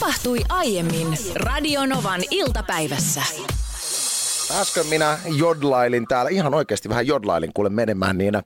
[0.00, 3.22] Tapahtui aiemmin Radionovan iltapäivässä.
[4.60, 8.42] Äsken minä jodlailin täällä, ihan oikeasti vähän jodlailin kuule menemään niinä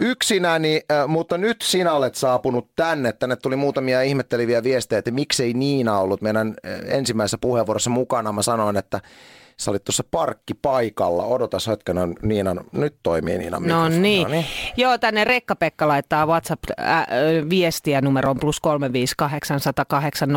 [0.00, 3.12] yksinäni, äh, mutta nyt sinä olet saapunut tänne.
[3.12, 8.32] Tänne tuli muutamia ihmetteleviä viestejä, että miksei Niina ollut meidän äh, ensimmäisessä puheenvuorossa mukana.
[8.32, 9.00] Mä sanoin, että
[9.56, 11.24] Sä olit tuossa parkkipaikalla.
[11.24, 14.22] Odota hetken, Niina, nyt toimii Niina No niin.
[14.22, 14.46] no niin.
[14.76, 20.30] Joo, tänne Rekka-Pekka laittaa WhatsApp-viestiä numeroon plus 35808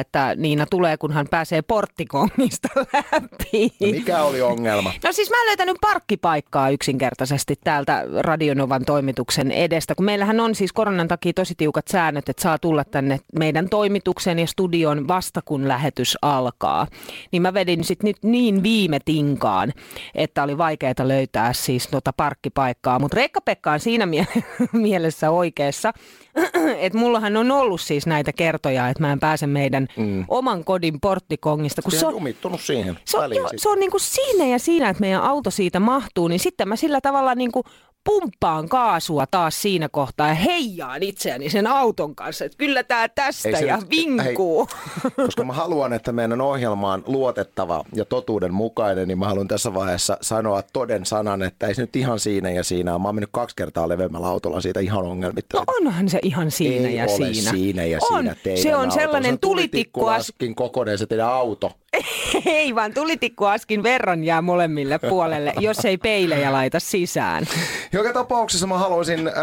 [0.00, 3.72] että Niina tulee, kun hän pääsee porttikongista läpi.
[3.80, 4.92] No mikä oli ongelma?
[5.04, 10.72] No siis mä en löytänyt parkkipaikkaa yksinkertaisesti täältä Radionovan toimituksen edestä, kun meillähän on siis
[10.72, 15.68] koronan takia tosi tiukat säännöt, että saa tulla tänne meidän toimituksen ja studion vasta kun
[15.68, 16.86] lähetys alkaa.
[17.32, 19.72] Niin mä vedin sitten nyt niin viime tinkaan,
[20.14, 22.98] että oli vaikeaa löytää siis tuota parkkipaikkaa.
[22.98, 24.26] Mutta Rekka-Pekka on siinä mie-
[24.72, 25.92] mielessä oikeassa,
[26.78, 30.24] että mullahan on ollut siis näitä kertoja, että mä en pääse meidän mm.
[30.28, 31.82] oman kodin porttikongista.
[31.82, 34.88] Kun se on jumittunut siihen se on, jo, se on niin kuin siinä ja siinä,
[34.88, 37.64] että meidän auto siitä mahtuu, niin sitten mä sillä tavalla niin kuin
[38.04, 43.48] pumppaan kaasua taas siinä kohtaa ja heijaan itseäni sen auton kanssa, että kyllä tämä tästä
[43.48, 44.68] ja nyt, vinkuu.
[45.04, 49.74] Hei, koska mä haluan, että meidän ohjelma on luotettava ja totuudenmukainen, niin mä haluan tässä
[49.74, 52.98] vaiheessa sanoa toden sanan, että ei se nyt ihan siinä ja siinä.
[52.98, 55.58] Mä oon mennyt kaksi kertaa leveämmällä autolla siitä ihan ongelmitta.
[55.58, 57.50] No onhan se ihan siinä ei ja ole siinä.
[57.50, 58.18] siinä ja on.
[58.18, 60.00] siinä teidän Se on sellainen tulitikku.
[60.00, 61.72] Tulitikkuaskin kokoinen se teidän auto.
[62.46, 67.44] ei vaan tulitikkuaskin verran jää molemmille puolelle, jos ei peilejä laita sisään.
[67.92, 69.34] Joka tapauksessa mä haluaisin äh,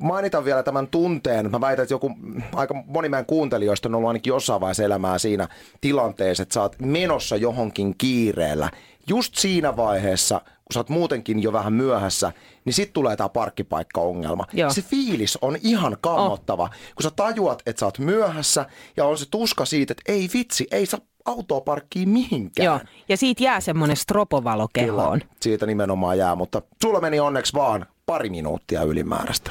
[0.00, 1.50] mainita vielä tämän tunteen.
[1.50, 2.10] Mä väitän, että joku,
[2.54, 5.48] aika moni meidän kuuntelijoista on ollut ainakin jossain vaiheessa elämää siinä
[5.80, 8.70] tilanteessa, että sä oot menossa johonkin kiireellä.
[9.08, 12.32] Just siinä vaiheessa, kun sä oot muutenkin jo vähän myöhässä,
[12.64, 14.46] niin sit tulee tää parkkipaikka-ongelma.
[14.52, 14.70] Joo.
[14.70, 16.70] Se fiilis on ihan kammottava, oh.
[16.70, 20.66] kun sä tajuat, että sä oot myöhässä ja on se tuska siitä, että ei vitsi,
[20.70, 22.64] ei saa autoa parkkiin mihinkään.
[22.64, 25.20] Joo, ja siitä jää semmoinen stropovalo kehoon.
[25.20, 29.50] Kyllä, siitä nimenomaan jää, mutta sulla meni onneksi vaan pari minuuttia ylimääräistä.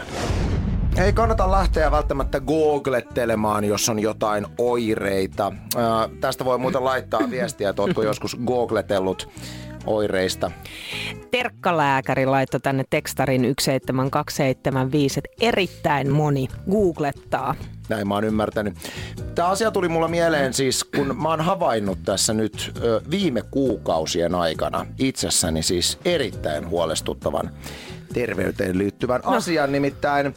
[0.98, 5.52] Ei kannata lähteä välttämättä googlettelemaan, jos on jotain oireita.
[5.75, 9.30] Ää, tästä voi muuten laittaa viestiä, että ootko joskus googletellut
[9.86, 10.52] oireista.
[11.34, 17.56] Terkkalääkäri laittoi tänne tekstarin 17275, että erittäin moni googlettaa.
[17.90, 18.74] Näin mä oon ymmärtänyt.
[19.36, 24.36] Tämä asia tuli mulla mieleen siis, kun mä oon havainnut tässä nyt ö, viime kuukausien
[24.36, 27.50] aikana itsessäni siis erittäin huolestuttavan
[28.14, 29.32] terveyteen liittyvän no.
[29.32, 29.72] asian.
[29.72, 30.36] Nimittäin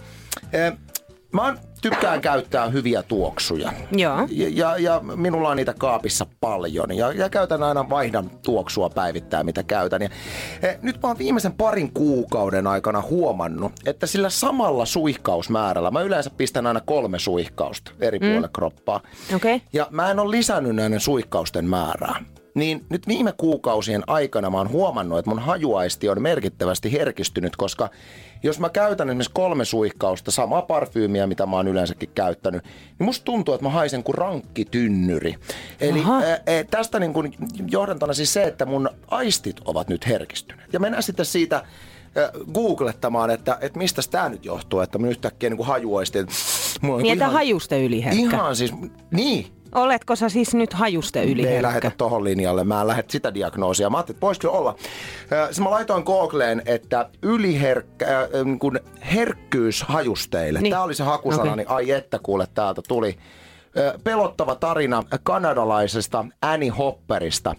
[0.54, 0.76] ö,
[1.36, 3.72] mä tykkään käyttää hyviä tuoksuja.
[3.92, 4.28] Joo.
[4.30, 6.96] Ja, ja, ja minulla on niitä kaapissa paljon.
[6.96, 10.02] Ja, ja käytän aina vaihdan tuoksua päivittäin, mitä käytän.
[10.02, 10.08] Ja,
[10.62, 16.30] e, nyt mä oon viimeisen parin kuukauden aikana huomannut, että sillä samalla suihkausmäärällä, mä yleensä
[16.36, 18.26] pistän aina kolme suihkausta eri mm.
[18.26, 19.00] puolelle kroppaa.
[19.36, 19.60] Okay.
[19.72, 22.24] Ja mä en ole lisännyt näiden suihkausten määrää.
[22.56, 27.90] Niin nyt viime kuukausien aikana mä oon huomannut, että mun hajuaisti on merkittävästi herkistynyt, koska
[28.42, 32.64] jos mä käytän esimerkiksi kolme suihkausta, samaa parfyymiä, mitä mä oon yleensäkin käyttänyt,
[32.98, 35.34] niin musta tuntuu, että mä haisen kuin rankkitynnyri.
[35.80, 37.34] Eli ää, ää, tästä niin kuin
[37.66, 40.72] johdantona siis se, että mun aistit ovat nyt herkistyneet.
[40.72, 41.64] Ja mennään sitten siitä
[42.54, 46.18] googlettamaan, että, että mistä tämä nyt johtuu, että mä yhtäkkiä niin hajuaisti.
[47.02, 48.22] Niin, että hajuste yliherkkä.
[48.22, 48.72] Ihan siis,
[49.10, 51.42] niin, Oletko sä siis nyt hajuste yli?
[51.42, 53.90] Me ei lähetä tohon linjalle, mä en lähde sitä diagnoosia.
[53.90, 54.76] Mä ajattelin, että voisiko olla.
[55.44, 58.28] Siis mä laitoin Googleen, että yliherkkä, äh,
[58.58, 58.80] kun
[59.14, 60.60] herkkyys hajusteille.
[60.60, 60.70] Niin.
[60.70, 61.56] Tämä oli se hakusana, okay.
[61.56, 63.18] niin ai että kuule täältä tuli.
[64.04, 67.54] Pelottava tarina kanadalaisesta Annie Hopperista.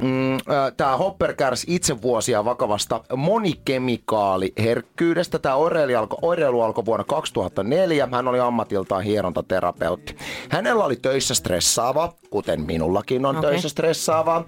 [0.00, 0.38] Mm,
[0.76, 5.38] tämä Hopper kärsi itse vuosia vakavasta monikemikaaliherkkyydestä.
[5.38, 8.08] Tämä oireilu alkoi, oireilu alkoi vuonna 2004.
[8.12, 10.16] Hän oli ammatiltaan hierontaterapeutti.
[10.48, 13.50] Hänellä oli töissä stressaava, kuten minullakin on okay.
[13.50, 14.44] töissä stressaavaa.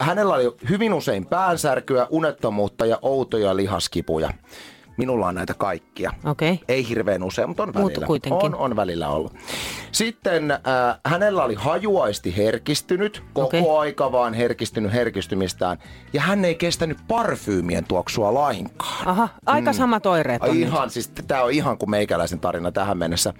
[0.00, 4.30] Hänellä oli hyvin usein päänsärkyä, unettomuutta ja outoja lihaskipuja.
[4.98, 6.12] Minulla on näitä kaikkia.
[6.24, 6.56] Okay.
[6.68, 7.90] Ei hirveän usein, mutta on välillä.
[7.90, 8.44] Mutta kuitenkin.
[8.44, 9.34] On, on välillä ollut.
[9.92, 10.60] Sitten äh,
[11.06, 13.78] hänellä oli hajuaisti herkistynyt, koko okay.
[13.78, 15.78] aika vaan herkistynyt herkistymistään.
[16.12, 19.08] Ja hän ei kestänyt parfyymien tuoksua lainkaan.
[19.08, 19.76] Aha, aika mm.
[19.76, 20.92] samat oireet on Ihan, nyt.
[20.92, 23.34] siis tämä on ihan kuin meikäläisen tarina tähän mennessä.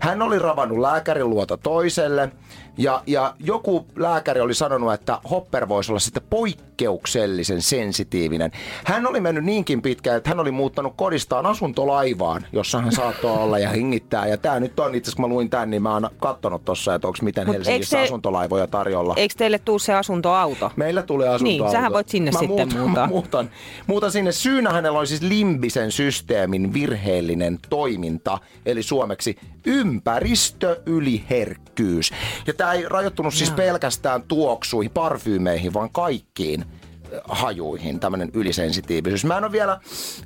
[0.00, 2.32] Hän oli ravannut lääkärin luota toiselle
[2.76, 8.50] ja, ja joku lääkäri oli sanonut, että Hopper voisi olla sitten poikkeuksellisen sensitiivinen.
[8.84, 13.58] Hän oli mennyt niinkin pitkään, että hän oli muuttanut kodistaan asuntolaivaan, jossa hän saattoi olla
[13.58, 14.26] ja hengittää.
[14.26, 16.94] Ja tämä nyt on itse asiassa, kun mä luin tämän, niin mä oon katsonut tuossa,
[16.94, 19.14] että onko miten Mut Helsingissä se, asuntolaivoja tarjolla.
[19.16, 20.70] Eikö teille tuu se asuntoauto?
[20.76, 21.64] Meillä tulee asuntoauto.
[21.64, 23.06] Niin, sähän voit sinne mä sitten muutan, muuttaa.
[23.12, 23.50] Muutan,
[23.86, 24.32] muutan sinne.
[24.32, 29.36] Syynä hänellä oli siis limbisen systeemin virheellinen toiminta, eli suomeksi
[29.66, 32.10] ympäristöyliherkkyys.
[32.46, 36.64] Ja tämä ei rajoittunut siis pelkästään tuoksuihin, parfyymeihin, vaan kaikkiin
[37.24, 39.24] hajuihin, tämmöinen ylisensitiivisyys.
[39.24, 39.80] Mä en ole vielä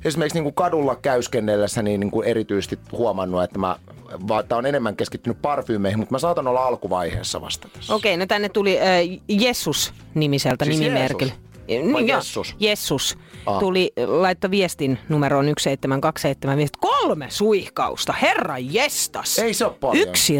[0.05, 3.75] esimerkiksi niin kuin kadulla käyskennellessä niin, niin kuin erityisesti huomannut, että mä
[4.47, 7.95] tämä on enemmän keskittynyt parfyymeihin, mutta mä saatan olla alkuvaiheessa vasta tässä.
[7.95, 8.85] Okei, okay, no tänne tuli äh,
[9.27, 11.33] Jesus-nimiseltä siis nimimerkillä.
[11.67, 11.93] Jeesus.
[11.93, 12.55] Vai Jessus?
[12.59, 13.17] Jessus.
[13.45, 13.59] Ah.
[13.59, 16.73] Tuli, laitto viestin numeroon 17275.
[16.79, 19.39] Kolme suihkausta, herra jestas.
[19.39, 20.09] Ei se ole paljon.
[20.09, 20.39] Yksi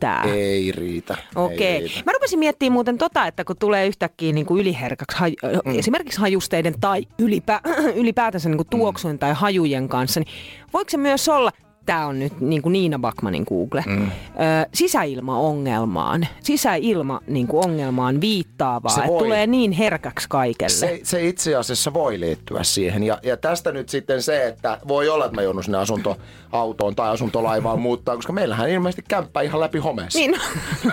[0.00, 0.34] riittää.
[0.34, 1.16] Ei riitä.
[1.34, 1.84] Okei.
[1.84, 2.02] Okay.
[2.06, 5.78] Mä rupesin miettimään muuten tota, että kun tulee yhtäkkiä niin kuin yliherkäksi haj- mm.
[5.78, 7.60] esimerkiksi hajusteiden tai ylipä-
[8.02, 9.18] ylipäätänsä niin kuin tuoksujen mm.
[9.18, 10.28] tai hajujen kanssa, niin
[10.72, 11.52] voiko se myös olla,
[11.86, 14.02] tämä on nyt niin kuin Niina Bakmanin Google, mm.
[14.02, 14.08] ö,
[14.74, 20.70] sisäilmaongelmaan, sisäilma niin kuin ongelmaan viittaavaa, että tulee niin herkäksi kaikelle.
[20.70, 25.08] Se, se itse asiassa voi liittyä siihen ja, ja tästä nyt sitten se, että voi
[25.08, 29.78] olla, että mä joudun sinne asuntoautoon tai asuntolaivaan muuttaa, koska meillähän ilmeisesti kämppä ihan läpi
[29.78, 30.18] homeessa.
[30.18, 30.34] Niin,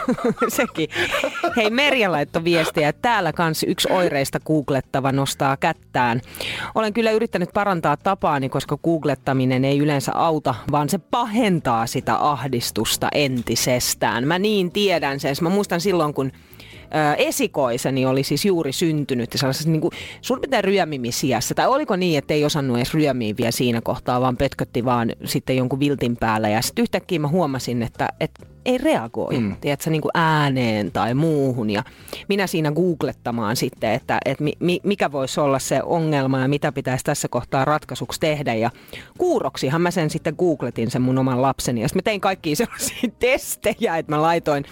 [0.47, 0.89] sekin.
[1.55, 6.21] Hei Merja laittoi viestiä, että täällä kans yksi oireista googlettava nostaa kättään.
[6.75, 13.07] Olen kyllä yrittänyt parantaa tapaani, koska googlettaminen ei yleensä auta, vaan se pahentaa sitä ahdistusta
[13.13, 14.27] entisestään.
[14.27, 15.35] Mä niin tiedän sen.
[15.41, 16.31] Mä muistan silloin, kun
[17.18, 19.81] esikoiseni oli siis juuri syntynyt ja sellaisessa niin
[20.21, 21.56] suurin ryömimisiässä.
[21.56, 25.57] Tai oliko niin, että ei osannut edes ryömiä vielä siinä kohtaa, vaan pötkötti vaan sitten
[25.57, 26.50] jonkun viltin päällä.
[26.50, 29.55] Ja sitten yhtäkkiä mä huomasin, että, että ei reagoi, mm.
[29.61, 31.69] tiedätkö, niin kuin ääneen tai muuhun.
[31.69, 31.83] Ja
[32.29, 37.05] minä siinä googlettamaan sitten, että, että mi, mikä voisi olla se ongelma ja mitä pitäisi
[37.05, 38.53] tässä kohtaa ratkaisuksi tehdä.
[38.53, 38.71] Ja
[39.17, 41.81] kuuroksihan mä sen sitten googletin sen mun oman lapseni.
[41.81, 44.65] Ja sitten mä tein kaikkia sellaisia testejä, että mä laitoin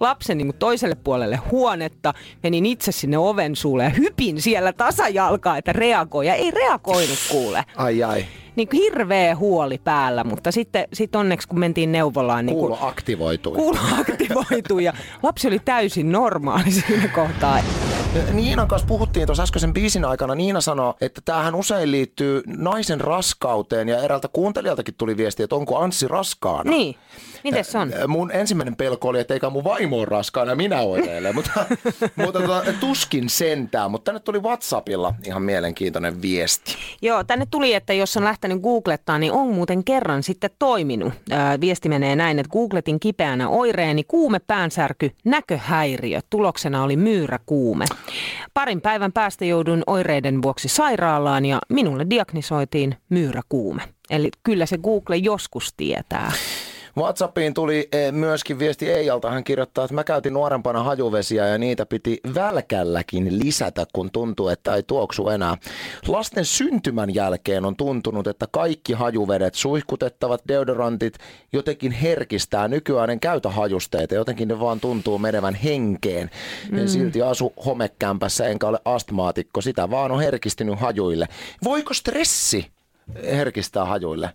[0.00, 5.72] lapseni niin toiselle puolelle huonetta, menin itse sinne oven suulle ja hypin siellä tasajalkaa, että
[5.72, 6.26] reagoi.
[6.26, 7.64] Ja ei reagoinut kuule.
[7.76, 8.24] Ai ai
[8.56, 12.46] niin hirveä huoli päällä, mutta sitten sit onneksi kun mentiin neuvolaan...
[12.46, 13.56] Niin kuulo aktivoitui.
[13.56, 17.58] Kuulo aktivoitui ja lapsi oli täysin normaali siinä kohtaa.
[18.32, 20.34] Niinan kanssa puhuttiin tuossa äskeisen biisin aikana.
[20.34, 25.78] Niina sanoi, että tämähän usein liittyy naisen raskauteen ja eräältä kuuntelijaltakin tuli viesti, että onko
[25.78, 26.70] Anssi raskaana.
[26.70, 26.94] Niin.
[27.44, 27.92] Miten se on?
[28.06, 31.66] Mun ensimmäinen pelko oli, että eikä mun vaimo ole raskaana ja minä oireilen, mutta,
[32.16, 33.90] mutta tota, tuskin sentään.
[33.90, 36.76] Mutta tänne tuli WhatsAppilla ihan mielenkiintoinen viesti.
[37.02, 41.12] Joo, tänne tuli, että jos on lähtenyt googlettaa, niin on muuten kerran sitten toiminut.
[41.30, 46.20] Ää, viesti menee näin, että googletin kipeänä oireeni kuume päänsärky, näköhäiriö.
[46.30, 47.84] Tuloksena oli myyräkuume.
[48.54, 53.82] Parin päivän päästä joudun oireiden vuoksi sairaalaan ja minulle diagnisoitiin myyräkuume.
[54.10, 56.32] Eli kyllä se Google joskus tietää.
[56.96, 59.30] WhatsAppiin tuli eh, myöskin viesti Eijalta.
[59.30, 64.74] Hän kirjoittaa, että mä käytin nuorempana hajuvesiä ja niitä piti välkälläkin lisätä, kun tuntuu, että
[64.74, 65.56] ei tuoksu enää.
[66.08, 71.18] Lasten syntymän jälkeen on tuntunut, että kaikki hajuvedet, suihkutettavat deodorantit
[71.52, 72.68] jotenkin herkistää.
[72.68, 76.30] Nykyään en käytä hajusteita, jotenkin ne vaan tuntuu menevän henkeen.
[76.70, 76.78] Mm.
[76.78, 81.28] En silti asu homekämpässä enkä ole astmaatikko, sitä vaan on herkistynyt hajuille.
[81.64, 82.66] Voiko stressi
[83.24, 84.30] herkistää hajuille?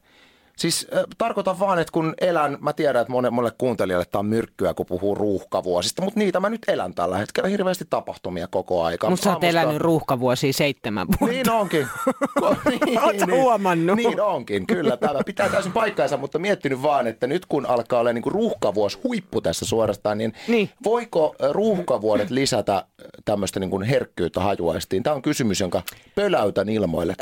[0.57, 4.25] Siis äh, tarkoitan vaan, että kun elän, mä tiedän, että monelle, monelle kuuntelijalle tämä on
[4.25, 9.09] myrkkyä, kun puhuu ruuhkavuosista, mutta niitä mä nyt elän tällä hetkellä hirveästi tapahtumia koko aika.
[9.09, 11.25] Mutta sä oot elänyt ruuhkavuosia seitsemän vuotta.
[11.25, 11.87] Niin onkin.
[12.85, 13.95] niin, Oletko niin, huomannut?
[13.95, 14.97] Niin onkin, kyllä.
[14.97, 19.41] Tämä pitää täysin paikkaansa, mutta miettinyt vaan, että nyt kun alkaa olla niin ruuhkavuos huippu
[19.41, 20.69] tässä suorastaan, niin, niin.
[20.83, 22.85] voiko ruuhkavuodet lisätä
[23.25, 25.03] tämmöistä niin herkkyyttä hajuaistiin?
[25.03, 25.81] Tämä on kysymys, jonka
[26.15, 27.15] pöläytän ilmoille.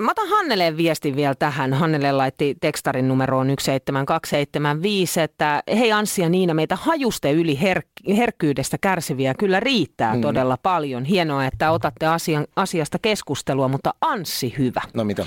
[0.00, 1.74] Mä otan Hanneleen viestin vielä tähän.
[1.74, 8.14] Hannele laitti tekst tekstarin numeroon 17275, että hei Anssi ja Niina, meitä hajuste yli her-
[8.16, 10.20] herkkyydestä kärsiviä kyllä riittää mm.
[10.20, 11.04] todella paljon.
[11.04, 14.82] Hienoa, että otatte asian, asiasta keskustelua, mutta Anssi hyvä.
[14.94, 15.26] No mitä?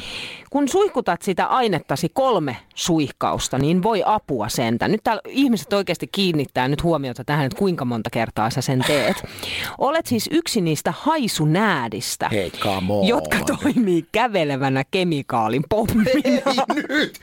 [0.50, 4.88] Kun suihkutat sitä ainettasi kolme suihkausta, niin voi apua sentä.
[4.88, 9.24] Nyt täällä ihmiset oikeasti kiinnittää nyt huomiota tähän, että kuinka monta kertaa sä sen teet.
[9.78, 12.52] Olet siis yksi niistä haisunäädistä, hey,
[13.08, 16.10] jotka toimii kävelevänä kemikaalin pommina.
[16.24, 16.42] Ei
[16.90, 17.20] nyt!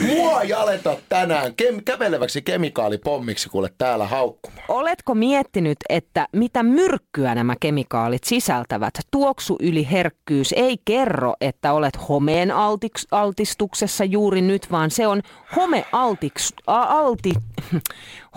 [0.00, 4.62] Mua ei aleta tänään kem- käveleväksi kemikaalipommiksi kuule täällä haukkumaan.
[4.68, 8.94] Oletko miettinyt, että mitä myrkkyä nämä kemikaalit sisältävät?
[9.10, 15.22] Tuoksu yli herkkyys ei kerro, että olet homeen altiks- altistuksessa juuri nyt, vaan se on
[15.56, 17.32] homealtiks, alti,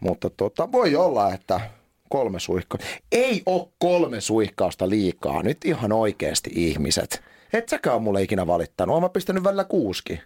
[0.00, 1.60] mutta tota, voi olla, että
[2.08, 2.86] kolme suihkausta.
[3.12, 7.22] Ei ole kolme suihkausta liikaa, nyt ihan oikeasti ihmiset.
[7.52, 10.20] Et säkään mulle ikinä valittanut, oon mä pistänyt välillä kuuskin.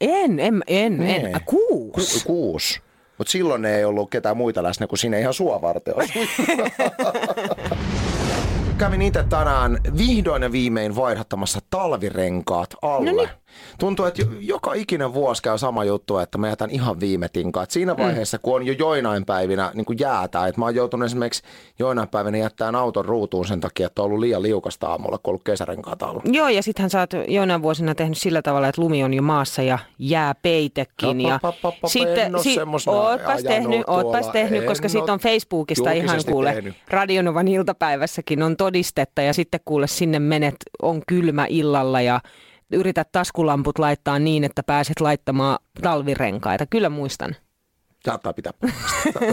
[0.00, 1.22] En, en, en, en.
[1.22, 1.36] Niin.
[1.36, 2.24] Äh, kuusi.
[2.24, 2.80] Ku, kuusi.
[3.18, 5.94] Mutta silloin ei ollut ketään muita läsnä kuin sinne ihan sua varten.
[8.78, 13.12] Kävin itse tänään vihdoin ja viimein vaihdattamassa talvirenkaat alle.
[13.12, 13.28] No niin.
[13.78, 17.66] Tuntuu, että jo- joka ikinen vuosi käy sama juttu, että mä jätän ihan viime tinkaan.
[17.68, 21.42] Siinä vaiheessa, kun on jo joinain päivinä niin kuin jäätä, että mä oon joutunut esimerkiksi
[21.78, 25.32] joinain päivinä jättämään auton ruutuun sen takia, että on ollut liian liukasta aamulla, kun on
[25.32, 26.22] ollut kesärenkaat alla.
[26.24, 29.62] Joo, ja sittenhän sä oot joinain vuosina tehnyt sillä tavalla, että lumi on jo maassa
[29.62, 31.20] ja jää peitekin.
[31.20, 35.18] Ja Hop, hop, hop, hop, en oo semmosena ootpas tehnyt, ootpas tehnyt, koska siitä on
[35.18, 36.64] Facebookista ihan kuule.
[36.90, 42.20] Radionovan iltapäivässäkin on todistetta ja sitten kuule sinne menet, on kylmä illalla ja
[42.72, 46.66] yrität taskulamput laittaa niin, että pääset laittamaan talvirenkaita.
[46.66, 47.36] Kyllä muistan.
[48.04, 48.52] Saattaa pitää.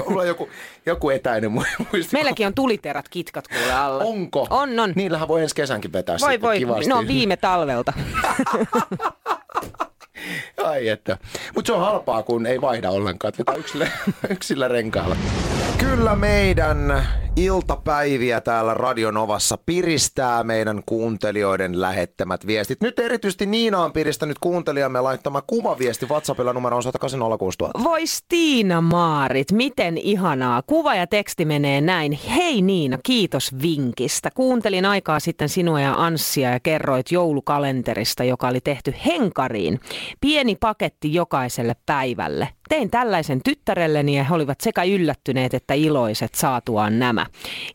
[0.09, 0.49] Mulla on joku,
[0.85, 2.09] joku etäinen mu- muistikuva.
[2.13, 4.03] Meilläkin on tuliterät kitkat kuule alla.
[4.03, 4.47] Onko?
[4.49, 4.93] On, on.
[4.95, 6.89] Niillähän voi ensi kesänkin vetää Voi sitten voi, kivasti.
[6.89, 7.93] no viime talvelta.
[10.63, 11.17] Ai että.
[11.55, 13.29] Mutta se on halpaa, kun ei vaihda ollenkaan.
[13.29, 13.87] että Vetää yksillä,
[14.29, 15.15] yksillä renkailla.
[15.77, 22.81] Kyllä meidän iltapäiviä täällä Radionovassa piristää meidän kuuntelijoiden lähettämät viestit.
[22.81, 26.83] Nyt erityisesti Niina on piristänyt kuuntelijamme laittama kuvaviesti WhatsAppilla numeroon
[27.79, 27.83] 1806000.
[27.83, 30.61] Voi Stiina Maarit, miten ihanaa.
[30.61, 32.11] Kuva ja teksti menee näin.
[32.11, 34.29] Hei Niina, kiitos vinkistä.
[34.35, 39.79] Kuuntelin aikaa sitten sinua ja Anssia ja kerroit joulukalenterista, joka oli tehty henkariin.
[40.21, 42.47] Pieni paketti jokaiselle päivälle.
[42.69, 47.20] Tein tällaisen tyttärelleni ja he olivat sekä yllättyneet että iloiset saatuaan nämä.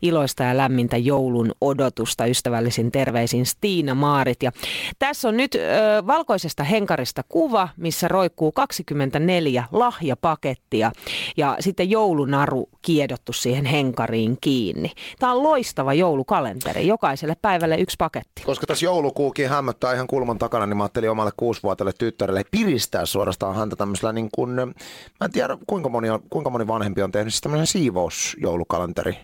[0.01, 4.43] Iloista ja lämmintä joulun odotusta ystävällisin terveisin Stiina Maarit.
[4.43, 4.51] Ja
[4.99, 5.59] tässä on nyt ö,
[6.07, 10.91] valkoisesta henkarista kuva, missä roikkuu 24 lahjapakettia
[11.37, 14.91] ja sitten joulunaru kiedottu siihen henkariin kiinni.
[15.19, 16.87] Tämä on loistava joulukalenteri.
[16.87, 18.43] Jokaiselle päivälle yksi paketti.
[18.45, 23.55] Koska tässä joulukuukin hämmöttää ihan kulman takana, niin mä ajattelin omalle kuusivuotiaelle tyttärelle piristää suorastaan
[23.55, 27.33] häntä tämmöisellä niin kuin, mä en tiedä kuinka moni, on, kuinka moni vanhempi on tehnyt
[27.33, 29.17] siis tämmöisen siivousjoulukalenteri.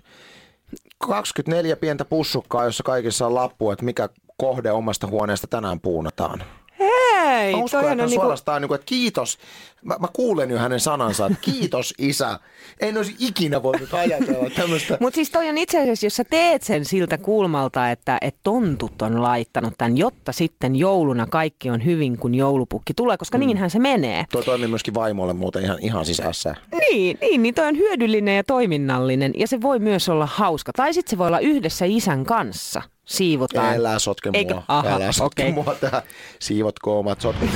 [1.07, 6.43] 24 pientä pussukkaa, jossa kaikissa on lappu, että mikä kohde omasta huoneesta tänään puunataan.
[6.79, 9.37] Hei, Mä uskon, että hän suorastaan, niin kuin, että kiitos.
[9.83, 12.39] Mä, mä kuulen jo hänen sanansa, että kiitos isä.
[12.79, 14.97] En olisi ikinä voinut ajatella tämmöistä.
[14.99, 19.01] Mutta siis toi on itse asiassa, jos sä teet sen siltä kulmalta, että, että tontut
[19.01, 23.45] on laittanut tämän, jotta sitten jouluna kaikki on hyvin, kun joulupukki tulee, koska mm.
[23.45, 24.25] niinhän se menee.
[24.31, 26.55] Tuo toimii myöskin vaimolle muuten ihan, ihan sisässä.
[26.79, 30.71] Niin, niin, niin toi on hyödyllinen ja toiminnallinen ja se voi myös olla hauska.
[30.75, 32.81] Tai sitten se voi olla yhdessä isän kanssa.
[33.05, 33.75] Siivotaan.
[33.75, 34.37] Älä sotke mua.
[34.37, 34.61] Eikö?
[34.67, 35.53] Aha, Älä sotke okei.
[35.53, 36.01] mua tähän.
[36.39, 37.49] Siivotko omat sotkut.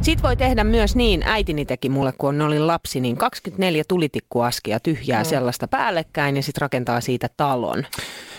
[0.00, 5.22] Sitten voi tehdä myös niin, äitini teki mulle, kun olin lapsi, niin 24 tulitikkuaskia tyhjää
[5.22, 5.28] mm.
[5.28, 7.84] sellaista päällekkäin ja sitten rakentaa siitä talon.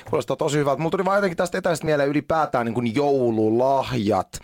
[0.09, 0.81] Kuulostaa tosi hyvältä.
[0.81, 4.39] Mulla tuli vaan jotenkin tästä etäisestä mieleen ylipäätään niin kuin joululahjat.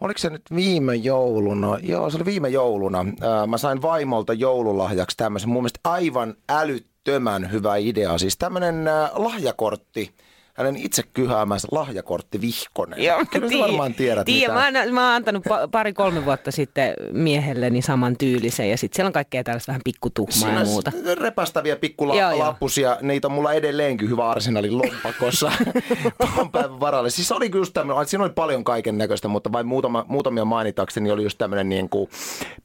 [0.00, 1.78] Oliko se nyt viime jouluna?
[1.82, 3.06] Joo, se oli viime jouluna.
[3.46, 8.18] Mä sain vaimolta joululahjaksi tämmöisen mun mielestä aivan älyttömän hyvä idea.
[8.18, 8.84] Siis tämmöinen
[9.14, 10.14] lahjakortti.
[10.58, 12.98] Hänen itse kyhäämänsä lahjakortti vihkonen.
[13.30, 14.52] Kyllä sä varmaan tiedät mitä.
[14.52, 19.08] mä, oon- mä oon antanut pa- pari-kolme vuotta sitten miehelleni saman tyylisen ja sitten siellä
[19.08, 20.92] on kaikkea tällaista vähän pikkutuhmaa ja muuta.
[21.20, 21.78] repästäviä Joo,
[22.14, 22.28] joo.
[22.30, 25.52] pikkulappusia, niitä on mulla edelleenkin hyvä arsenaalin lompakossa
[26.18, 27.10] pahan päivän varalle.
[27.10, 31.22] Siis oli just tämmöinen, siinä oli paljon kaiken näköistä, mutta vain muutama, muutamia mainitakseni oli
[31.22, 32.10] just tämmöinen niin kuin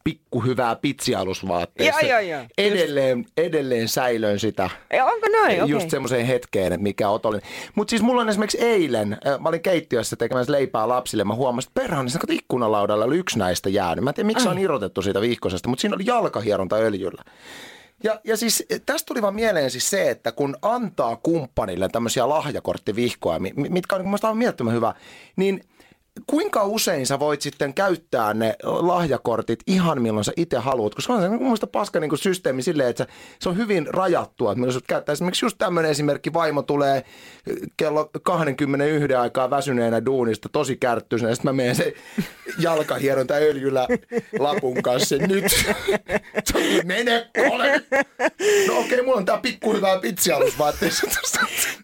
[0.04, 2.02] pikku hyvää pitsialusvaatteessa.
[2.02, 2.42] Joo, joo, joo.
[2.58, 4.70] Edelleen, edelleen säilöön sitä.
[4.94, 5.68] Ja onko noin?
[5.70, 7.50] Just semmoiseen hetkeen, mikä otollinen.
[7.84, 11.82] Mutta siis mulla on esimerkiksi eilen, mä olin keittiössä tekemässä leipää lapsille, mä huomasin, että
[11.82, 14.04] perhana, niin kato ikkunalaudalla oli yksi näistä jäänyt.
[14.04, 17.24] Mä en tiedä, miksi se on irrotettu siitä vihkosesta, mutta siinä oli jalkahieronta öljyllä.
[18.04, 22.30] Ja, ja siis eh, tästä tuli vaan mieleen siis se, että kun antaa kumppanille tämmöisiä
[22.30, 24.94] lahjakorttivihkoja, mi- mi- mitkä on niin mun mielestä aivan hyvä,
[25.36, 25.63] niin
[26.27, 30.96] kuinka usein sä voit sitten käyttää ne lahjakortit ihan milloin sä itse haluat?
[30.96, 33.08] Koska on se mun mielestä paska niin systeemi silleen, että
[33.39, 35.13] se, on hyvin rajattua, että milloin sä käyttää.
[35.13, 41.36] Esimerkiksi just tämmöinen esimerkki, vaimo tulee eh, kello 21 aikaa väsyneenä duunista, tosi kärttyisenä, ja
[41.36, 41.93] sitten mä menen se
[42.60, 43.88] jalkahieronta öljyllä
[44.39, 45.15] lapun kanssa.
[45.15, 45.46] Nyt
[46.55, 47.82] on, mene kole.
[48.67, 51.08] No okei, mulla on tää pikku hyvää pitsialusvaatteessa.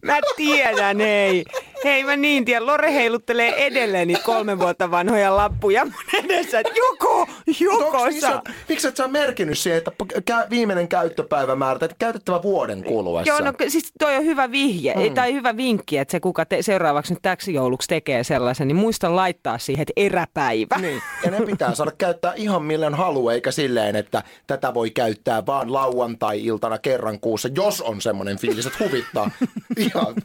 [0.02, 1.46] Mä tiedän, ei.
[1.84, 7.28] Hei mä niin tiedän, Lore heiluttelee edelleen kolme vuotta vanhoja lappuja mun edessä, että joko,
[7.60, 8.32] joko Miksi saa.
[8.32, 9.82] sä, miksi et sä merkinnyt siihen,
[10.16, 13.32] että viimeinen käyttöpäivämäärä, että käytettävä vuoden kuluessa?
[13.32, 15.14] Joo, no siis toi on hyvä vihje, mm.
[15.14, 19.16] tai hyvä vinkki, että se kuka te, seuraavaksi nyt täksi jouluksi tekee sellaisen, niin muista
[19.16, 20.78] laittaa siihen, että eräpäivä.
[20.78, 25.46] Niin, ja ne pitää saada käyttää ihan millen haluaa, eikä silleen, että tätä voi käyttää
[25.46, 29.32] vaan lauantai-iltana kerran kuussa, jos on semmoinen fiilis, että huvittaa.
[29.78, 30.16] Ihan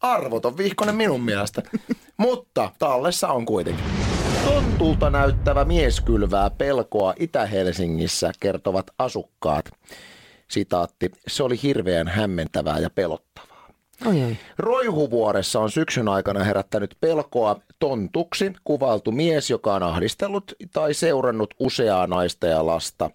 [0.00, 1.62] arvoton vihkonen minun mielestä.
[2.16, 3.84] Mutta tallessa on kuitenkin.
[4.44, 9.64] Tontulta näyttävä mies kylvää pelkoa Itä-Helsingissä, kertovat asukkaat.
[10.50, 13.68] Sitaatti, se oli hirveän hämmentävää ja pelottavaa.
[14.06, 14.36] Oi, oi.
[14.58, 22.06] Roihuvuoressa on syksyn aikana herättänyt pelkoa tontuksi kuvailtu mies, joka on ahdistellut tai seurannut useaa
[22.06, 23.10] naista ja lasta.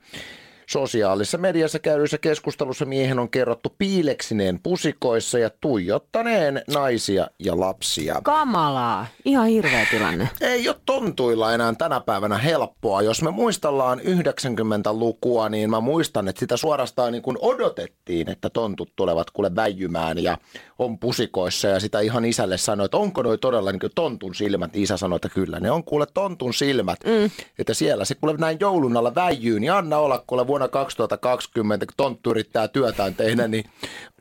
[0.69, 8.21] Sosiaalisessa mediassa käydyissä keskustelussa miehen on kerrottu piileksineen pusikoissa ja tuijottaneen naisia ja lapsia.
[8.23, 9.07] Kamalaa.
[9.25, 10.29] Ihan hirveä tilanne.
[10.41, 13.01] Ei ole tontuilla enää tänä päivänä helppoa.
[13.01, 18.91] Jos me muistellaan 90-lukua, niin mä muistan, että sitä suorastaan niin kuin odotettiin, että tontut
[18.95, 20.37] tulevat kuule väijymään ja
[20.79, 21.67] on pusikoissa.
[21.67, 24.75] Ja sitä ihan isälle sanoi, että onko noi todella niin tontun silmät.
[24.75, 26.99] Isä sanoi, että kyllä, ne on kuule tontun silmät.
[27.05, 27.31] Mm.
[27.59, 31.93] Että siellä se kuule näin joulun alla väijyy, niin anna olla kuule vuonna 2020, kun
[31.97, 33.65] tonttu yrittää työtään tehdä, niin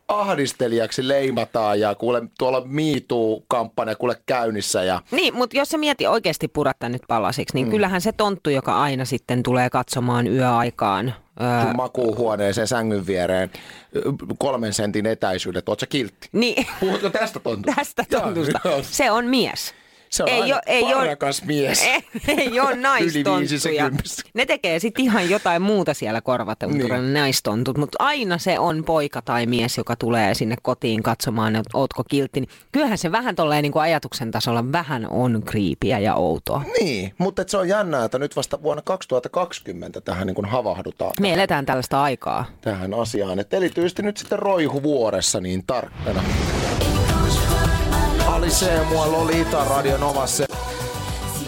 [0.09, 6.49] ahdistelijaksi leimataan ja kuule tuolla miituu-kampanja kuule käynnissä ja Niin, mutta jos se mieti oikeasti
[6.49, 7.71] purattaa nyt palasiksi, niin mm.
[7.71, 11.15] kyllähän se tonttu, joka aina sitten tulee katsomaan yöaikaan.
[11.41, 13.51] Öö, makuuhuoneeseen sängyn viereen
[14.39, 15.69] kolmen sentin etäisyydet.
[15.69, 16.29] Oletko kiltti?
[16.33, 17.75] niin, Puhutko tästä tontusta?
[17.77, 18.61] tästä tontusta.
[18.65, 18.79] joo.
[18.83, 19.75] Se on mies.
[20.11, 21.83] Se on Ei aina oo- ei parakas mies.
[21.87, 23.91] Ei, ei ole naistonttuja.
[24.35, 27.15] Ne tekee sitten ihan jotain muuta siellä korvatunturilla, niin.
[27.15, 32.05] naistontut, mutta aina se on poika tai mies, joka tulee sinne kotiin katsomaan, että ootko
[32.05, 32.41] kiltti.
[32.41, 36.63] Niin kyllähän se vähän tolleen niin kuin ajatuksen tasolla vähän on kriipiä ja outoa.
[36.81, 41.33] Niin, mutta se on jännää, että nyt vasta vuonna 2020 tähän niin kuin havahdutaan Me
[41.33, 42.45] eletään tällaista aikaa.
[42.61, 43.39] tähän asiaan.
[43.39, 46.23] Et erityisesti nyt sitten roihuvuoressa niin tarkkana.
[48.47, 50.45] Alisee mua Lolita Radio Novassa.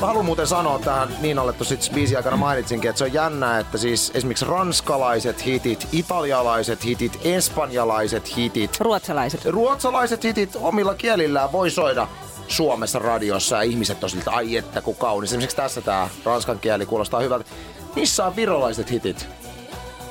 [0.00, 3.58] Mä haluan muuten sanoa tähän Niinalle tuossa itse biisin aikana mainitsinkin, että se on jännää,
[3.58, 9.44] että siis esimerkiksi ranskalaiset hitit, italialaiset hitit, espanjalaiset hitit, Ruotsalaiset.
[9.44, 12.08] ruotsalaiset hitit omilla kielillään voi soida
[12.48, 15.30] Suomessa radiossa ja ihmiset on siltä, ai että kun kaunis.
[15.30, 17.50] Esimerkiksi tässä tää ranskan kieli kuulostaa hyvältä.
[17.96, 19.26] Missä on virolaiset hitit?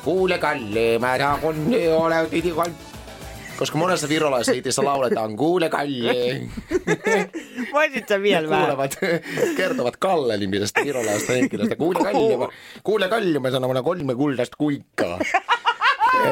[0.04, 2.76] Kuule Kalle, mä saan kun ne olet hitikon.
[3.58, 6.41] Koska monessa virolaisessa hitissä lauletaan Kuule Kalle.
[7.74, 8.98] Voisit sä vielä Kuulevat,
[9.58, 11.76] kertovat Kalle-nimisestä virolaisesta henkilöstä.
[11.76, 15.20] Kuule Kalle, kuule Kalle, mä sanon kolme kultaista kuikkaa.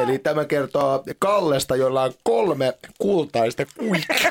[0.02, 4.30] Eli tämä kertoo Kallesta, jolla on kolme kultaista kuikkaa.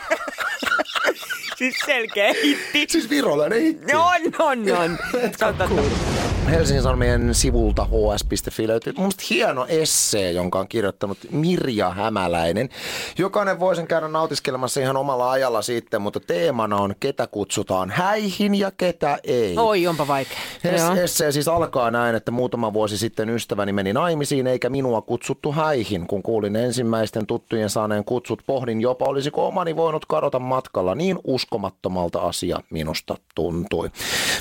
[1.58, 2.86] Siis selkeä hitti.
[2.90, 3.96] Siis virolainen hitti.
[3.96, 4.98] On, on, on.
[5.12, 6.15] Totta, totta.
[6.50, 12.70] Helsingin Sanomien sivulta hs.fi löytyy mun hieno essee, jonka on kirjoittanut Mirja Hämäläinen.
[13.18, 18.56] Jokainen voi sen käydä nautiskelemassa ihan omalla ajalla sitten, mutta teemana on ketä kutsutaan häihin
[18.56, 19.58] ja ketä ei.
[19.58, 20.38] Oi, onpa vaikea.
[20.64, 20.98] Es-.
[20.98, 26.08] Essee siis alkaa näin, että muutama vuosi sitten ystäväni meni naimisiin eikä minua kutsuttu häihin.
[26.08, 30.96] Kun kuulin ensimmäisten tuttujen saaneen kutsut, pohdin jopa olisiko omani voinut kadota matkalla.
[30.96, 33.90] Niin uskomattomalta asia minusta tuntui.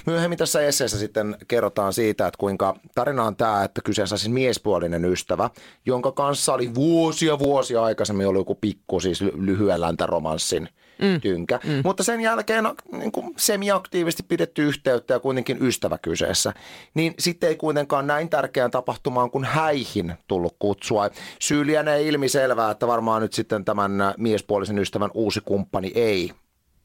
[0.06, 4.32] Myöhemmin tässä esseessä sitten kerrotaan siitä, että kuinka tarina on tämä, että kyseessä on siis
[4.32, 5.50] miespuolinen ystävä,
[5.86, 11.20] jonka kanssa oli vuosia vuosia aikaisemmin ollut joku pikku siis ly- lyhyen läntäromanssin mm.
[11.20, 11.60] tynkä.
[11.64, 11.80] Mm.
[11.84, 16.52] Mutta sen jälkeen on niin kuin semi-aktiivisesti pidetty yhteyttä ja kuitenkin ystävä kyseessä.
[16.94, 21.10] Niin sitten ei kuitenkaan näin tärkeään tapahtumaan kuin häihin tullut kutsua.
[21.40, 26.30] Syy lienee ilmiselvää, että varmaan nyt sitten tämän miespuolisen ystävän uusi kumppani ei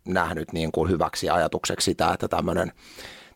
[0.08, 2.72] nähnyt niin kuin hyväksi ajatukseksi sitä, että tämmöinen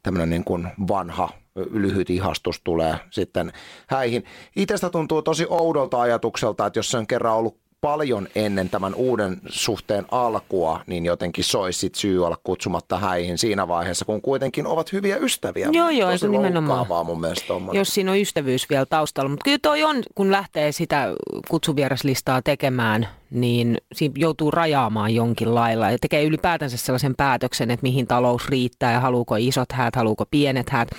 [0.04, 3.54] tämmöinen niin kuin vanha lyhyt ihastus tulee sitten
[3.88, 4.24] häihin.
[4.56, 9.41] Itsestä tuntuu tosi oudolta ajatukselta, että jos se on kerran ollut paljon ennen tämän uuden
[9.50, 14.67] suhteen alkua, niin jotenkin se olisi sit syy olla kutsumatta häihin siinä vaiheessa, kun kuitenkin
[14.67, 15.69] ovat hyviä ystäviä.
[15.72, 17.06] Joo, joo, Tosi se nimenomaan.
[17.06, 17.80] mun mielestä tommonen.
[17.80, 19.30] Jos siinä on ystävyys vielä taustalla.
[19.30, 21.08] Mutta kyllä toi on, kun lähtee sitä
[21.50, 28.08] kutsuvieraslistaa tekemään, niin siinä joutuu rajaamaan jonkin lailla ja tekee ylipäätänsä sellaisen päätöksen, että mihin
[28.08, 30.89] talous riittää ja haluuko isot häät, haluuko pienet häät.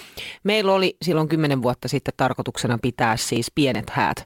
[0.43, 4.17] Meillä oli silloin kymmenen vuotta sitten tarkoituksena pitää siis pienet häät.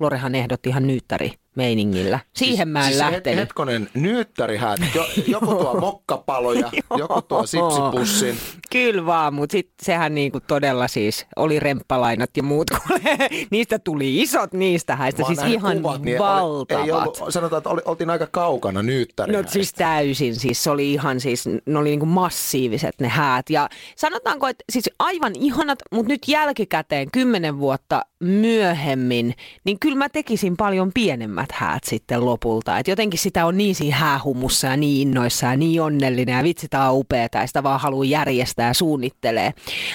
[0.00, 2.20] Lorehan ehdotti ihan nyyttäri meiningillä.
[2.36, 3.40] Siihen mä en siis lähtenyt.
[3.40, 4.80] hetkonen, nyyttärihäät.
[4.94, 8.36] Jo, joku tuo mokkapaloja, joku tuo sipsipussin.
[8.72, 12.66] Kyllä vaan, mutta sit sehän niinku todella siis oli remppalainat ja muut,
[13.50, 16.82] niistä tuli isot niistä häistä, siis ihan kuvat, niin valtavat.
[16.82, 19.52] Oli, ei ollut, sanotaan, että oli, oltiin aika kaukana No nyyttärihäistä.
[19.52, 24.48] siis täysin, siis se oli ihan siis, ne oli niinku massiiviset ne häät ja sanotaanko,
[24.48, 30.90] että siis aivan ihanat, mutta nyt jälkikäteen kymmenen vuotta myöhemmin, niin kyllä mä tekisin paljon
[30.94, 32.78] pienemmät häät sitten lopulta.
[32.78, 36.68] Et jotenkin sitä on niin siinä häähumussa ja niin innoissa ja niin onnellinen ja vitsi
[36.68, 39.52] tää on upeeta ja sitä vaan haluaa järjestää ja suunnittelee.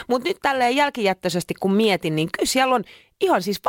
[0.07, 2.83] Mutta nyt tälleen jälkijättöisesti kun mietin, niin kyllä siellä on
[3.23, 3.61] ihan siis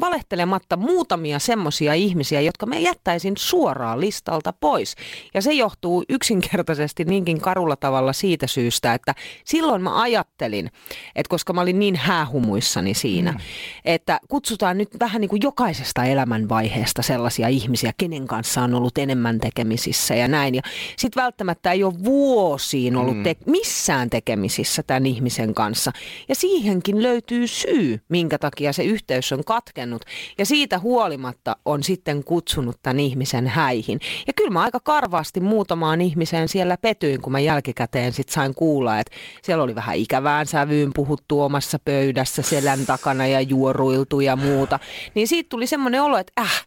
[0.00, 4.94] valehtelematta muutamia semmoisia ihmisiä, jotka me jättäisin suoraan listalta pois.
[5.34, 10.70] Ja se johtuu yksinkertaisesti niinkin karulla tavalla siitä syystä, että silloin mä ajattelin,
[11.14, 13.38] että koska mä olin niin häähumuissani siinä, mm.
[13.84, 19.38] että kutsutaan nyt vähän niin kuin jokaisesta elämänvaiheesta sellaisia ihmisiä, kenen kanssa on ollut enemmän
[19.40, 20.54] tekemisissä ja näin.
[20.54, 20.62] Ja
[20.96, 25.92] sitten välttämättä ei ole vuosiin ollut te- missään tekemisissä tämän ihmisen kanssa.
[26.28, 30.04] Ja siihenkin löytyy syy, minkä takia se yhteys on katkennut.
[30.38, 34.00] Ja siitä huolimatta on sitten kutsunut tämän ihmisen häihin.
[34.26, 38.98] Ja kyllä mä aika karvaasti muutamaan ihmiseen siellä petyin, kun mä jälkikäteen sitten sain kuulla,
[38.98, 44.78] että siellä oli vähän ikävään sävyyn puhuttu omassa pöydässä selän takana ja juoruiltu ja muuta.
[45.14, 46.66] Niin siitä tuli semmoinen olo, että äh,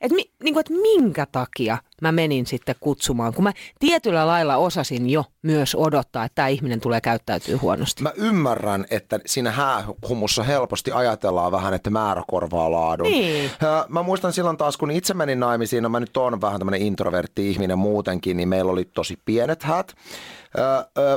[0.00, 4.56] että, mi, niin kuin, että minkä takia mä menin sitten kutsumaan, kun mä tietyllä lailla
[4.56, 8.02] osasin jo myös odottaa, että tämä ihminen tulee käyttäytyä huonosti.
[8.02, 13.06] Mä ymmärrän, että siinä häähumussa helposti ajatellaan vähän, että määrä korvaa laadun.
[13.06, 13.50] Niin.
[13.88, 17.50] Mä muistan silloin taas, kun itse menin naimisiin, no mä nyt on vähän tämmöinen introvertti
[17.50, 19.94] ihminen muutenkin, niin meillä oli tosi pienet häät.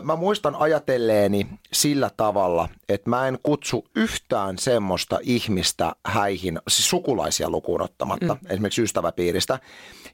[0.01, 7.49] Mä muistan ajatelleeni sillä tavalla, että mä en kutsu yhtään semmoista ihmistä häihin, siis sukulaisia
[7.49, 8.51] lukuun ottamatta, mm.
[8.51, 9.59] esimerkiksi ystäväpiiristä,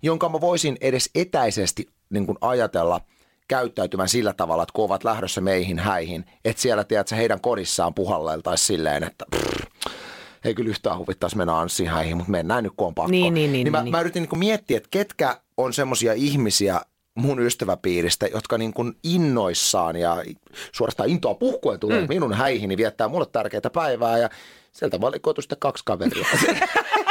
[0.01, 3.01] jonka mä voisin edes etäisesti niin kuin ajatella
[3.47, 8.67] käyttäytymään sillä tavalla, että kun ovat lähdössä meihin häihin, että siellä tiedätkö, heidän kodissaan puhalleltaisiin
[8.67, 9.65] silleen, että pff,
[10.45, 13.11] ei kyllä yhtään huvittaisi mennä Anssin häihin, mutta mennään nyt kun on pakko.
[13.11, 13.91] Niin, niin, niin, niin mä, niin.
[13.91, 16.81] mä yritin niin miettiä, että ketkä on semmoisia ihmisiä,
[17.15, 20.23] mun ystäväpiiristä, jotka niin kuin innoissaan ja
[20.71, 22.07] suorastaan intoa puhkuen tulee mm.
[22.09, 24.29] minun häihini viettää mulle tärkeitä päivää ja
[24.71, 26.25] sieltä valikoitu sitten kaksi kaveria.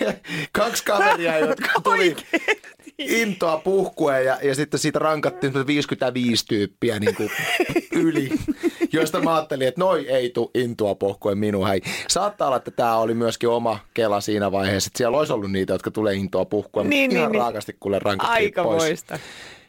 [0.52, 2.16] kaksi kaveria, jotka tuli
[2.98, 7.30] intoa puhkuen ja, ja sitten siitä rankattiin 55 tyyppiä niin kuin
[8.06, 8.30] yli,
[8.92, 11.80] joista mä ajattelin, että noi ei tule intoa puhkuen minun häi.
[12.08, 15.72] Saattaa olla, että tämä oli myöskin oma kela siinä vaiheessa, että siellä olisi ollut niitä,
[15.72, 18.82] jotka tulee intoa puhkuen, Niin, ihan niin, raakasti kuule rankattiin Aika pois.
[18.82, 19.18] moista.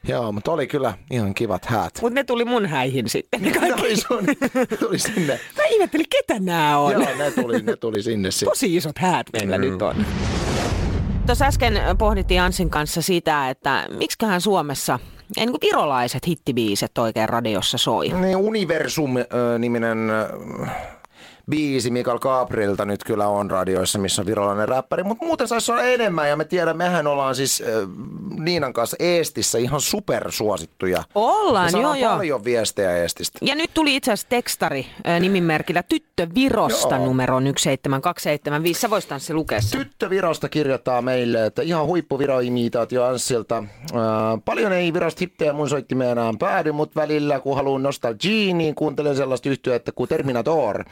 [0.07, 1.93] Joo, mutta oli kyllä ihan kivat häät.
[2.01, 3.41] Mutta ne tuli mun häihin sitten.
[3.41, 3.77] Ne Ne kaikki.
[3.81, 4.25] tuli, sun,
[4.69, 5.39] ne tuli sinne.
[5.57, 6.91] Mä ihmettelin, ketä nämä on.
[6.93, 8.49] Joo, ne tuli, ne tuli sinne sitten.
[8.49, 9.61] Tosi isot häät meillä Mm.
[9.61, 10.05] nyt on.
[11.25, 14.99] Tuossa äsken pohdittiin Ansin kanssa sitä, että miksiköhän Suomessa
[15.37, 18.09] ei, niin kuin virolaiset hittibiiset oikein radiossa soi.
[18.09, 19.97] Niin Universum-niminen
[21.49, 25.83] biisi Mikael Gabrielta nyt kyllä on radioissa, missä on virolainen räppäri, mutta muuten saisi olla
[25.83, 27.67] enemmän ja me tiedän, mehän ollaan siis äh,
[28.39, 31.03] Niinan kanssa Eestissä ihan supersuosittuja.
[31.15, 32.15] Ollaan, joo, joo.
[32.15, 33.39] paljon viestejä Eestistä.
[33.41, 37.05] Ja nyt tuli itse asiassa tekstari ää, nimimerkillä Tyttö Virosta Joo.
[37.05, 38.81] numeroon 17275.
[38.81, 39.79] Sä vois tanssi lukea sen.
[39.79, 43.57] Tyttö Virosta kirjoittaa meille, että ihan huippu Viro-imitaatio Anssilta.
[43.57, 43.65] Äh,
[44.45, 49.15] paljon ei Virosta hittejä mun soittimeen enää päädy, mutta välillä kun haluan nostalgia, niin kuuntelen
[49.15, 50.83] sellaista yhtyettä kuin Terminator.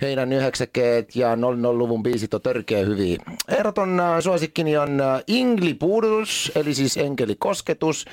[0.00, 3.18] Heidän yhdeksäkeet ja 00-luvun biisit on törkeä hyviä.
[3.48, 8.04] Ehdoton äh, suosikkini on äh, Ingli Puudus, eli siis Enkeli Kosketus.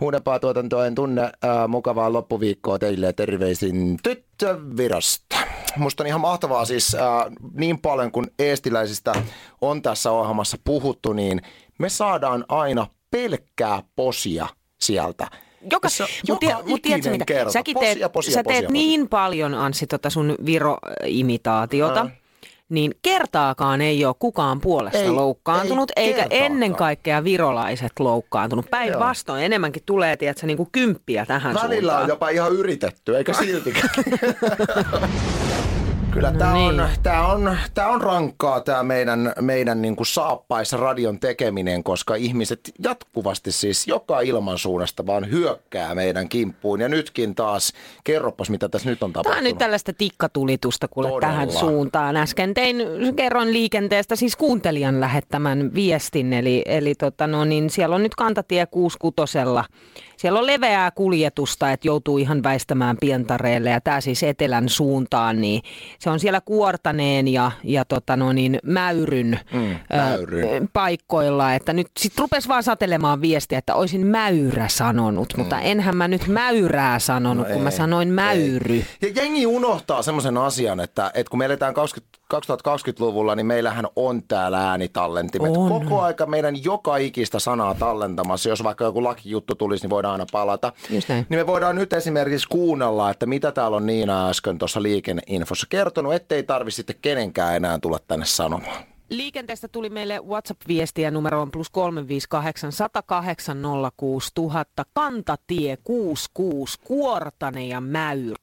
[0.00, 1.22] Huudempaa tuotantoa en tunne.
[1.22, 5.36] Äh, mukavaa loppuviikkoa teille terveisin Tyttö Virosta.
[5.76, 6.96] Musta on ihan mahtavaa siis
[7.52, 9.12] niin paljon kuin eestiläisistä
[9.60, 11.42] on tässä ohjelmassa puhuttu, niin
[11.78, 14.46] me saadaan aina pelkkää posia
[14.80, 15.26] sieltä.
[15.72, 17.24] Joka, Se on mut, joka mut ikinen mitä?
[17.24, 17.52] kerta.
[17.52, 18.70] Säkin teet, posia, sä posia, teet posia.
[18.72, 22.10] niin paljon, Anssi, tota sun Viro-imitaatiota, Ää.
[22.68, 26.46] niin kertaakaan ei ole kukaan puolesta Ei, loukkaantunut, ei eikä kertaakaan.
[26.52, 28.70] ennen kaikkea virolaiset loukkaantunut.
[28.70, 32.02] Päinvastoin enemmänkin tulee, tiedätkö, niin kuin kymppiä tähän Välillä suuntaan.
[32.02, 33.88] on jopa ihan yritetty, eikä siltikään.
[36.14, 36.88] Kyllä No tämä on, niin.
[37.02, 43.52] tää on, tää on rankkaa tämä meidän, meidän niinku saappaissa radion tekeminen, koska ihmiset jatkuvasti
[43.52, 46.80] siis joka ilmansuunnasta vaan hyökkää meidän kimppuun.
[46.80, 47.72] Ja nytkin taas,
[48.04, 49.38] kerropas mitä tässä nyt on Tämä tapahtunut.
[49.46, 51.32] on nyt tällaista tikkatulitusta kuule Todella.
[51.32, 52.16] tähän suuntaan.
[52.16, 52.76] Äsken tein,
[53.16, 58.66] kerron liikenteestä siis kuuntelijan lähettämän viestin, eli, eli tota no, niin siellä on nyt kantatie
[58.66, 58.98] 66
[60.16, 65.62] siellä on leveää kuljetusta, että joutuu ihan väistämään pientareelle ja tämä siis etelän suuntaan, niin
[65.98, 70.62] se on siellä Kuortaneen ja, ja tota no niin, Mäyryn, Mm, Mäyryn.
[70.62, 75.96] Ö, paikkoilla, että nyt sitten rupesi vaan satelemaan viestiä, että olisin Mäyrä sanonut, mutta enhän
[75.96, 78.74] mä nyt Mäyrää sanonut, no kun mä ei, sanoin Mäyry.
[78.74, 78.86] Ei.
[79.02, 84.22] Ja jengi unohtaa semmoisen asian, että, että kun me eletään 20, 2020-luvulla, niin meillähän on
[84.28, 85.56] täällä äänitallentimet.
[85.56, 85.68] On.
[85.68, 88.48] Koko aika meidän joka ikistä sanaa tallentamassa.
[88.48, 90.72] Jos vaikka joku lakijuttu tulisi, niin voidaan aina palata.
[90.90, 91.26] Just näin.
[91.28, 96.14] Niin me voidaan nyt esimerkiksi kuunnella, että mitä täällä on Niina äsken tuossa liikenneinfossa kertonut,
[96.14, 98.84] ettei tarvi sitten kenenkään enää tulla tänne sanomaan.
[99.10, 104.64] Liikenteestä tuli meille WhatsApp-viestiä numeroon plus 358 108 000.
[104.94, 108.36] Kantatie 66, Kuortane ja Mäyr.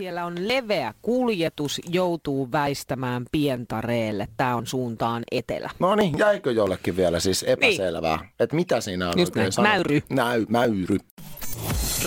[0.00, 4.28] Siellä on leveä kuljetus, joutuu väistämään pientareelle.
[4.36, 5.70] Tämä on suuntaan etelä.
[5.78, 8.30] No niin, jäikö jollekin vielä siis epäselvää, niin.
[8.40, 9.72] että mitä siinä on Just oikein näin, sanottu?
[9.72, 10.02] mäyry.
[10.08, 10.98] Näy, mäyry.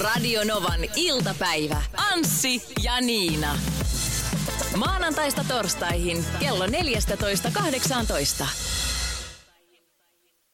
[0.04, 1.82] Radio Novan iltapäivä.
[2.14, 3.58] Anssi ja Niina.
[4.76, 6.72] Maanantaista torstaihin kello 14.18.